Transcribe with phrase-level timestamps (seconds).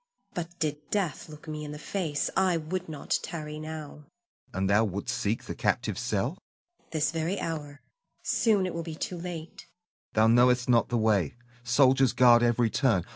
[0.33, 4.07] But did death look me in the face, I would not tarry now.
[4.51, 4.57] Hassan.
[4.57, 6.39] And thou wouldst seek the captive's cell?
[6.39, 6.89] Zuleika.
[6.91, 7.81] This very hour.
[8.23, 9.67] Soon it will be too late.
[9.69, 10.13] Hassan.
[10.13, 13.03] Thou knowest not the way, soldiers guard every turn.